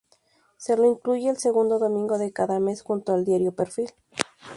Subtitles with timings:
[0.57, 3.91] Se lo incluye el segundo domingo de cada mes junto al diario Perfil.